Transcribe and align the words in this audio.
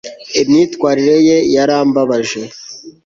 imyitwarire 0.41 1.15
ye 1.27 1.37
yarambabaje 1.55 2.41